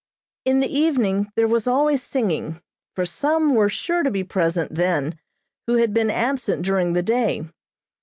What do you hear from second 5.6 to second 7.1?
who had been absent during the